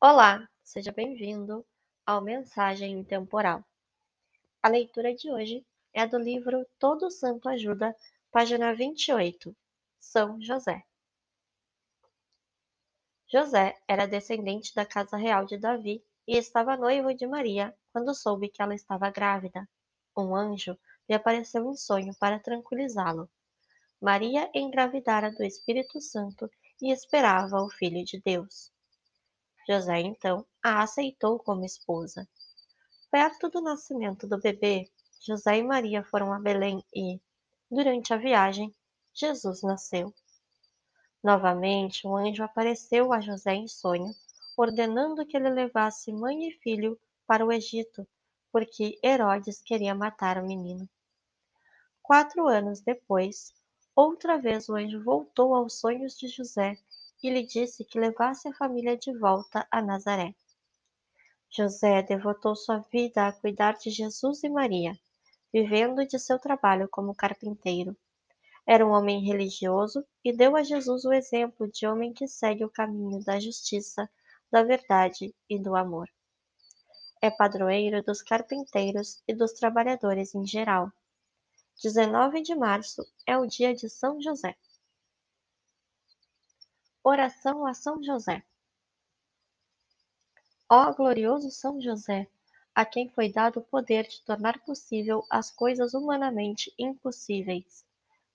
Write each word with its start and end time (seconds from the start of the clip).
Olá, 0.00 0.48
seja 0.62 0.92
bem-vindo 0.92 1.66
ao 2.06 2.22
Mensagem 2.22 3.02
Temporal. 3.02 3.64
A 4.62 4.68
leitura 4.68 5.12
de 5.12 5.28
hoje 5.28 5.66
é 5.92 6.06
do 6.06 6.16
livro 6.16 6.64
Todo 6.78 7.10
Santo 7.10 7.48
Ajuda, 7.48 7.96
página 8.30 8.72
28, 8.72 9.56
São 9.98 10.40
José. 10.40 10.84
José 13.26 13.76
era 13.88 14.06
descendente 14.06 14.72
da 14.72 14.86
casa 14.86 15.16
real 15.16 15.44
de 15.44 15.58
Davi 15.58 16.00
e 16.28 16.36
estava 16.36 16.76
noivo 16.76 17.12
de 17.12 17.26
Maria 17.26 17.76
quando 17.92 18.14
soube 18.14 18.50
que 18.50 18.62
ela 18.62 18.76
estava 18.76 19.10
grávida. 19.10 19.68
Um 20.16 20.32
anjo 20.32 20.78
lhe 21.08 21.14
apareceu 21.16 21.68
em 21.68 21.74
sonho 21.74 22.14
para 22.20 22.38
tranquilizá-lo. 22.38 23.28
Maria 24.00 24.48
engravidara 24.54 25.32
do 25.32 25.42
Espírito 25.42 26.00
Santo 26.00 26.48
e 26.80 26.92
esperava 26.92 27.60
o 27.60 27.68
Filho 27.68 28.04
de 28.04 28.20
Deus. 28.20 28.70
José 29.68 30.00
então 30.00 30.46
a 30.62 30.82
aceitou 30.82 31.38
como 31.38 31.62
esposa. 31.62 32.26
Perto 33.10 33.50
do 33.50 33.60
nascimento 33.60 34.26
do 34.26 34.40
bebê, 34.40 34.90
José 35.20 35.58
e 35.58 35.62
Maria 35.62 36.02
foram 36.02 36.32
a 36.32 36.38
Belém 36.38 36.82
e, 36.94 37.20
durante 37.70 38.14
a 38.14 38.16
viagem, 38.16 38.74
Jesus 39.12 39.62
nasceu. 39.62 40.14
Novamente, 41.22 42.06
um 42.06 42.16
anjo 42.16 42.42
apareceu 42.42 43.12
a 43.12 43.20
José 43.20 43.56
em 43.56 43.68
sonho, 43.68 44.14
ordenando 44.56 45.26
que 45.26 45.36
ele 45.36 45.50
levasse 45.50 46.10
mãe 46.12 46.48
e 46.48 46.52
filho 46.62 46.98
para 47.26 47.44
o 47.44 47.52
Egito, 47.52 48.08
porque 48.50 48.98
Herodes 49.04 49.60
queria 49.60 49.94
matar 49.94 50.38
o 50.38 50.46
menino. 50.46 50.88
Quatro 52.02 52.48
anos 52.48 52.80
depois, 52.80 53.52
outra 53.94 54.38
vez 54.38 54.66
o 54.70 54.76
anjo 54.76 55.04
voltou 55.04 55.54
aos 55.54 55.78
sonhos 55.78 56.16
de 56.16 56.26
José 56.28 56.78
e 57.22 57.30
lhe 57.30 57.42
disse 57.44 57.84
que 57.84 57.98
levasse 57.98 58.48
a 58.48 58.54
família 58.54 58.96
de 58.96 59.16
volta 59.16 59.66
a 59.70 59.82
Nazaré. 59.82 60.34
José 61.50 62.02
devotou 62.02 62.54
sua 62.54 62.78
vida 62.92 63.26
a 63.26 63.32
cuidar 63.32 63.72
de 63.78 63.90
Jesus 63.90 64.44
e 64.44 64.48
Maria, 64.48 64.98
vivendo 65.52 66.06
de 66.06 66.18
seu 66.18 66.38
trabalho 66.38 66.88
como 66.90 67.14
carpinteiro. 67.14 67.96
Era 68.66 68.86
um 68.86 68.90
homem 68.90 69.24
religioso 69.24 70.04
e 70.22 70.30
deu 70.30 70.54
a 70.54 70.62
Jesus 70.62 71.04
o 71.04 71.12
exemplo 71.12 71.70
de 71.70 71.86
homem 71.86 72.12
que 72.12 72.28
segue 72.28 72.64
o 72.64 72.70
caminho 72.70 73.24
da 73.24 73.40
justiça, 73.40 74.08
da 74.50 74.62
verdade 74.62 75.34
e 75.48 75.58
do 75.58 75.74
amor. 75.74 76.08
É 77.20 77.30
padroeiro 77.30 78.02
dos 78.02 78.22
carpinteiros 78.22 79.22
e 79.26 79.34
dos 79.34 79.52
trabalhadores 79.52 80.34
em 80.34 80.46
geral. 80.46 80.92
19 81.82 82.42
de 82.42 82.54
março 82.54 83.02
é 83.26 83.38
o 83.38 83.46
dia 83.46 83.74
de 83.74 83.88
São 83.88 84.20
José. 84.20 84.54
Oração 87.02 87.64
a 87.64 87.74
São 87.74 88.02
José. 88.02 88.44
Ó 90.68 90.92
glorioso 90.92 91.50
São 91.50 91.80
José, 91.80 92.28
a 92.74 92.84
quem 92.84 93.08
foi 93.08 93.32
dado 93.32 93.60
o 93.60 93.64
poder 93.64 94.06
de 94.06 94.22
tornar 94.24 94.58
possível 94.64 95.24
as 95.30 95.50
coisas 95.50 95.94
humanamente 95.94 96.74
impossíveis, 96.78 97.84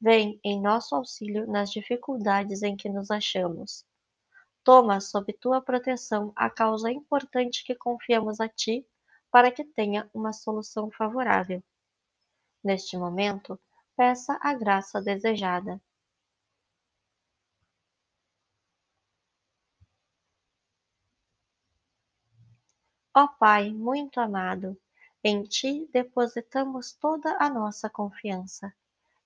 vem 0.00 0.40
em 0.42 0.60
nosso 0.60 0.94
auxílio 0.94 1.46
nas 1.46 1.70
dificuldades 1.70 2.62
em 2.62 2.76
que 2.76 2.88
nos 2.88 3.10
achamos. 3.10 3.84
Toma 4.64 5.00
sob 5.00 5.32
tua 5.34 5.60
proteção 5.60 6.32
a 6.34 6.50
causa 6.50 6.90
importante 6.90 7.62
que 7.62 7.74
confiamos 7.74 8.40
a 8.40 8.48
ti, 8.48 8.86
para 9.30 9.52
que 9.52 9.64
tenha 9.64 10.10
uma 10.12 10.32
solução 10.32 10.90
favorável. 10.90 11.62
Neste 12.64 12.96
momento, 12.96 13.60
peça 13.96 14.38
a 14.42 14.54
graça 14.54 15.00
desejada. 15.00 15.80
Ó 23.18 23.26
Pai 23.26 23.72
muito 23.72 24.20
amado, 24.20 24.78
em 25.24 25.42
Ti 25.42 25.88
depositamos 25.90 26.92
toda 26.92 27.34
a 27.40 27.48
nossa 27.48 27.88
confiança. 27.88 28.70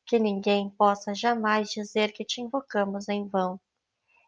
Que 0.06 0.16
ninguém 0.16 0.70
possa 0.70 1.12
jamais 1.12 1.70
dizer 1.70 2.12
que 2.12 2.24
te 2.24 2.40
invocamos 2.40 3.08
em 3.08 3.26
vão. 3.26 3.58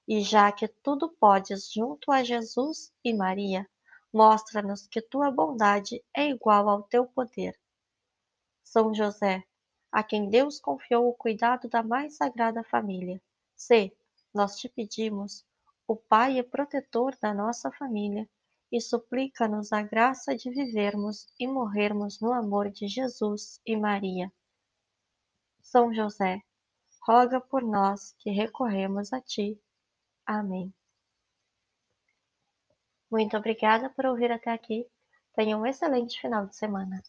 E 0.08 0.20
já 0.20 0.50
que 0.50 0.66
tudo 0.66 1.08
podes 1.08 1.72
junto 1.72 2.10
a 2.10 2.24
Jesus 2.24 2.92
e 3.04 3.14
Maria, 3.14 3.64
mostra-nos 4.12 4.88
que 4.88 5.00
tua 5.00 5.30
bondade 5.30 6.02
é 6.12 6.26
igual 6.28 6.68
ao 6.68 6.82
teu 6.82 7.06
poder. 7.06 7.56
São 8.64 8.92
José, 8.92 9.44
a 9.92 10.02
quem 10.02 10.28
Deus 10.28 10.58
confiou 10.58 11.08
o 11.08 11.14
cuidado 11.14 11.68
da 11.68 11.84
mais 11.84 12.16
sagrada 12.16 12.64
família. 12.64 13.22
Se, 13.54 13.96
nós 14.34 14.56
te 14.56 14.68
pedimos, 14.68 15.46
o 15.86 15.94
Pai 15.94 16.36
e 16.36 16.42
protetor 16.42 17.16
da 17.22 17.32
nossa 17.32 17.70
família, 17.70 18.28
e 18.72 18.80
suplica-nos 18.80 19.70
a 19.70 19.82
graça 19.82 20.34
de 20.34 20.50
vivermos 20.50 21.26
e 21.38 21.46
morrermos 21.46 22.18
no 22.20 22.32
amor 22.32 22.70
de 22.70 22.88
Jesus 22.88 23.60
e 23.66 23.76
Maria. 23.76 24.32
São 25.60 25.92
José, 25.92 26.40
roga 27.06 27.38
por 27.38 27.62
nós 27.62 28.14
que 28.18 28.30
recorremos 28.30 29.12
a 29.12 29.20
Ti. 29.20 29.60
Amém. 30.24 30.72
Muito 33.10 33.36
obrigada 33.36 33.90
por 33.90 34.06
ouvir 34.06 34.32
até 34.32 34.50
aqui. 34.50 34.86
Tenha 35.34 35.56
um 35.58 35.66
excelente 35.66 36.18
final 36.18 36.46
de 36.46 36.56
semana. 36.56 37.02